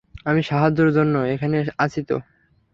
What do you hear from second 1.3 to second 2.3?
এখানে আছি তো।